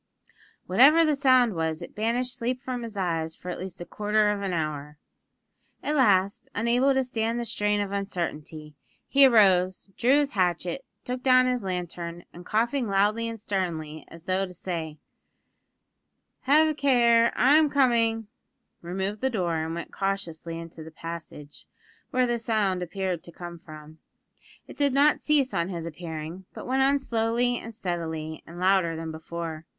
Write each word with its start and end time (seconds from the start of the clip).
Whatever 0.65 1.05
the 1.05 1.15
sound 1.15 1.53
was, 1.53 1.83
it 1.83 1.93
banished 1.93 2.35
sleep 2.35 2.63
from 2.63 2.81
his 2.81 2.97
eyes 2.97 3.35
for 3.35 3.49
at 3.51 3.59
least 3.59 3.81
a 3.81 3.85
quarter 3.85 4.31
of 4.31 4.41
an 4.41 4.51
hour. 4.51 4.97
At 5.83 5.95
last, 5.95 6.49
unable 6.55 6.95
to 6.95 7.03
stand 7.03 7.39
the 7.39 7.45
strain 7.45 7.79
of 7.79 7.91
uncertainty, 7.91 8.73
he 9.07 9.27
arose, 9.27 9.91
drew 9.97 10.17
his 10.17 10.31
hatchet, 10.31 10.83
took 11.05 11.21
down 11.21 11.45
his 11.45 11.61
lantern, 11.61 12.25
and, 12.33 12.43
coughing 12.47 12.87
loudly 12.87 13.29
and 13.29 13.39
sternly 13.39 14.03
as 14.07 14.23
though 14.23 14.47
to 14.47 14.55
say: 14.55 14.97
"Have 16.45 16.67
a 16.69 16.73
care, 16.73 17.31
I'm 17.35 17.69
coming!" 17.69 18.25
removed 18.81 19.21
the 19.21 19.29
door 19.29 19.57
and 19.57 19.75
went 19.75 19.93
cautiously 19.93 20.57
into 20.57 20.81
the 20.83 20.89
passage, 20.89 21.67
where 22.09 22.25
the 22.25 22.39
sound 22.39 22.81
appeared 22.81 23.21
to 23.21 23.31
come 23.31 23.59
from. 23.59 23.99
It 24.65 24.77
did 24.77 24.93
not 24.93 25.21
cease 25.21 25.53
on 25.53 25.69
his 25.69 25.85
appearing; 25.85 26.45
but 26.55 26.65
went 26.65 26.81
on 26.81 26.97
slowly 26.97 27.59
and 27.59 27.75
steadily, 27.75 28.41
and 28.47 28.59
louder 28.59 28.95
than 28.95 29.11
before. 29.11 29.67